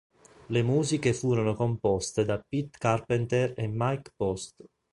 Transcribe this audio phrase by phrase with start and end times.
[0.49, 4.65] Le musiche furono composte da Pete Carpenter e Mike Post.